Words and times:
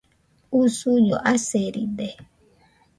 usuño 0.61 1.15
aseride 1.33 2.07